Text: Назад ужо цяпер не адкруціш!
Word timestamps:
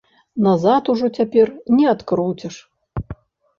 Назад 0.45 0.89
ужо 0.93 1.09
цяпер 1.19 1.47
не 1.77 1.85
адкруціш! 1.93 2.55